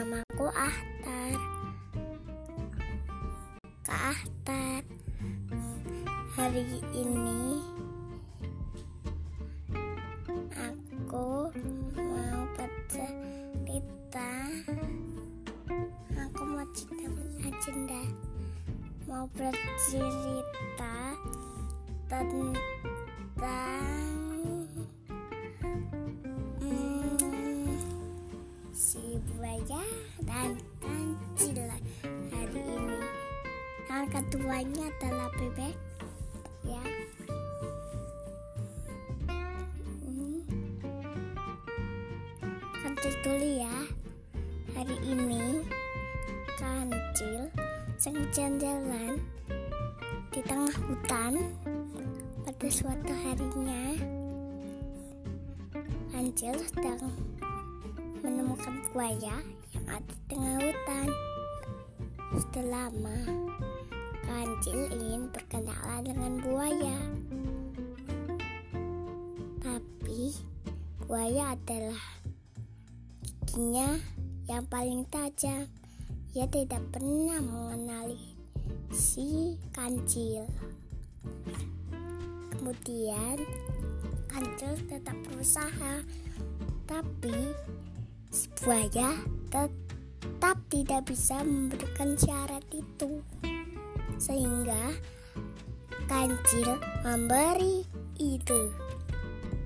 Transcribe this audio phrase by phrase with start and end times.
[0.00, 1.36] Namaku Ahtar.
[3.84, 4.80] Kak Ahtar.
[6.40, 6.64] Hari
[6.96, 7.60] ini
[10.56, 11.52] aku
[12.00, 14.32] mau bercerita.
[16.16, 17.04] Aku mau cerita
[17.44, 18.00] agenda.
[19.04, 20.96] Mau bercerita
[22.08, 22.56] tentang
[33.90, 35.74] Yang keduanya adalah bebek,
[36.62, 36.78] ya.
[42.70, 43.76] Kancil dulu ya.
[44.78, 45.66] Hari ini
[46.54, 47.50] kancil
[47.98, 49.18] sedang jalan
[50.30, 51.50] di tengah hutan
[52.46, 53.98] pada suatu harinya.
[56.14, 57.10] Kancil sedang
[58.22, 59.42] menemukan buaya
[59.74, 61.08] yang ada di tengah hutan.
[62.38, 63.49] Sudah lama
[64.30, 66.98] kancil ingin berkenalan dengan buaya
[69.58, 70.38] tapi
[71.10, 72.02] buaya adalah
[73.50, 73.98] giginya
[74.46, 75.66] yang paling tajam
[76.30, 78.38] ia tidak pernah mengenali
[78.94, 80.46] si kancil.
[82.54, 83.38] Kemudian
[84.30, 86.06] kancil tetap berusaha,
[86.86, 87.34] tapi
[88.30, 89.14] si buaya
[89.50, 93.22] tetap tidak bisa memberikan syarat itu.
[94.20, 94.92] Sehingga
[96.04, 97.88] kancil memberi
[98.20, 98.68] itu.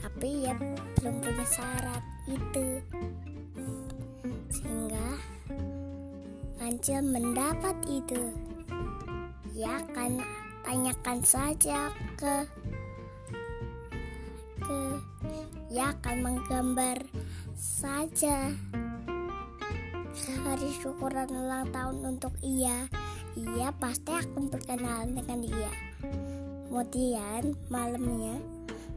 [0.00, 0.56] Tapi ia
[0.96, 2.80] belum punya syarat itu.
[4.48, 5.06] Sehingga
[6.68, 8.28] Kancil mendapat itu.
[9.56, 10.20] Ya akan
[10.66, 12.44] tanyakan saja ke
[14.60, 14.80] ke
[15.72, 17.00] ya akan menggambar
[17.56, 18.52] saja
[20.44, 22.84] hari syukuran ulang tahun untuk ia.
[23.38, 25.70] Ia pasti akan berkenalan dengan dia.
[26.66, 28.42] Kemudian malamnya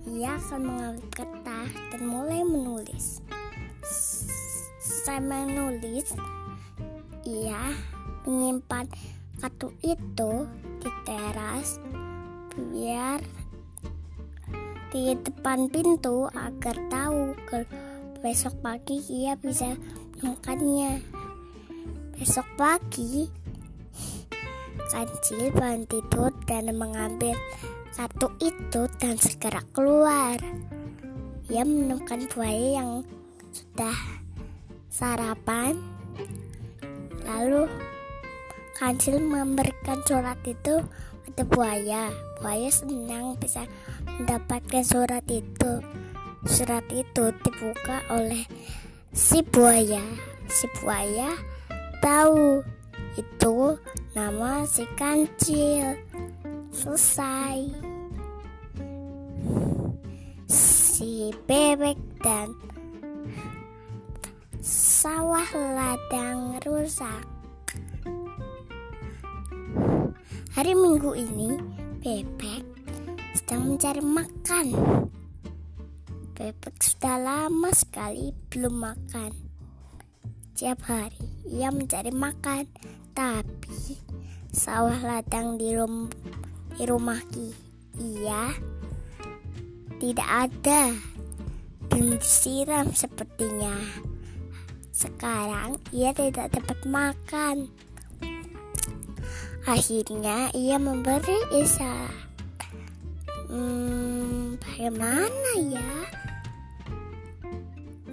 [0.09, 3.21] ia akan mengambil kertas dan mulai menulis.
[4.81, 6.17] Saya menulis
[7.21, 7.69] ia
[8.25, 8.89] menyimpan
[9.37, 10.49] kartu itu
[10.81, 11.77] di teras
[12.57, 13.21] biar
[14.89, 17.63] di depan pintu agar tahu ke
[18.25, 19.77] besok pagi ia bisa
[20.17, 21.01] menemukannya.
[22.17, 23.40] Besok pagi
[24.91, 27.33] kancil bangun tidur dan mengambil
[27.95, 30.37] kartu itu dan segera keluar.
[31.47, 32.91] Ia menemukan buaya yang
[33.51, 33.95] sudah
[34.91, 35.79] sarapan
[37.25, 37.69] Lalu
[38.75, 40.81] kancil memberikan surat itu
[41.25, 42.03] pada buaya.
[42.41, 43.65] Buaya senang bisa
[44.17, 45.81] mendapatkan surat itu.
[46.43, 48.43] Surat itu dibuka oleh
[49.13, 50.01] si buaya.
[50.49, 51.31] Si buaya
[52.01, 52.65] tahu
[53.19, 53.75] itu
[54.15, 55.99] nama si kancil.
[56.71, 57.67] Selesai.
[60.47, 62.55] Si bebek dan
[64.63, 67.23] sawah ladang rusak.
[70.51, 71.55] Hari Minggu ini,
[72.03, 72.63] bebek
[73.35, 74.67] sedang mencari makan.
[76.35, 79.31] Bebek sudah lama sekali belum makan.
[80.55, 82.63] Tiap hari ia mencari makan,
[83.11, 83.99] tapi
[84.55, 86.07] sawah ladang di, rum
[86.79, 87.19] di rumah
[87.99, 88.55] ia
[90.01, 90.95] tidak ada
[91.91, 93.75] dan disiram sepertinya.
[94.89, 97.69] Sekarang ia tidak dapat makan.
[99.67, 102.17] Akhirnya ia memberi isyarat.
[103.51, 105.91] Hmm, bagaimana ya?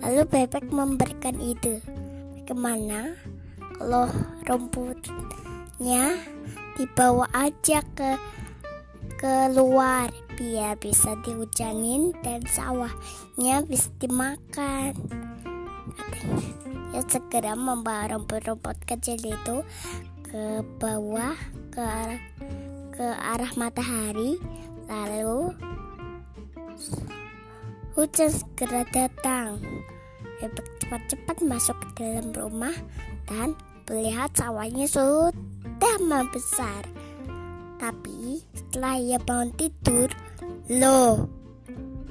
[0.05, 1.81] Lalu bebek memberikan ide.
[2.43, 3.16] Bagaimana
[3.78, 4.11] kalau
[4.43, 6.19] rumputnya
[6.75, 8.19] dibawa aja ke
[9.19, 14.94] keluar biar bisa dihujanin dan sawahnya bisa dimakan.
[16.91, 19.56] Ya segera membawa rumput-rumput kecil itu
[20.26, 21.38] ke bawah
[21.70, 22.23] ke arah,
[22.91, 24.38] ke arah matahari
[24.91, 25.55] lalu
[27.94, 29.58] hujan segera datang
[30.88, 32.75] cepat-cepat masuk ke dalam rumah
[33.26, 33.58] dan
[33.88, 36.85] melihat sawahnya sudah membesar
[37.81, 40.12] tapi setelah ia bangun tidur
[40.69, 41.26] loh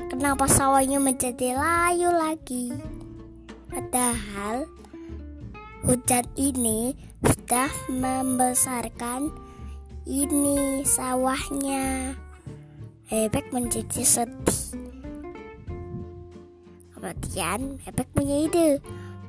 [0.10, 2.74] kenapa sawahnya menjadi layu lagi
[3.78, 4.66] Padahal
[5.86, 9.30] hujan ini sudah membesarkan
[10.08, 12.18] ini sawahnya.
[13.08, 14.82] Bebek menjadi sedih.
[16.96, 18.70] Kemudian Bebek punya ide.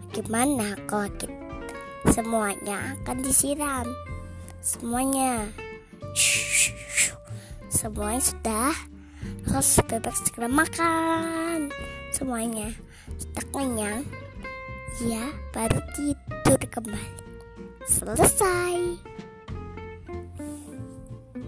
[0.08, 1.37] Bagaimana kalau kita
[2.06, 3.86] semuanya akan disiram?
[4.62, 5.48] Semuanya.
[7.68, 8.74] Semuanya sudah
[9.44, 11.70] Terus bebek segera makan
[12.10, 12.74] Semuanya
[13.20, 14.02] Sudah kenyang
[15.04, 17.22] Ya baru tidur kembali
[17.86, 18.98] Selesai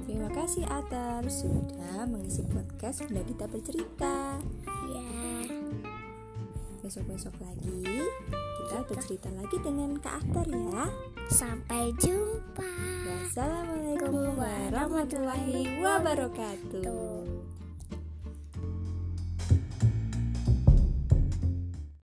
[0.06, 4.38] Terima kasih Atar sudah mengisi podcast Bunda Dita bercerita.
[4.92, 5.19] Ya
[6.90, 7.86] Besok-besok lagi
[8.34, 10.90] kita bercerita lagi dengan Kak Atar ya.
[11.30, 12.66] Sampai jumpa
[13.06, 16.82] Wassalamualaikum warahmatullahi wabarakatuh.
[16.82, 17.22] Tuh.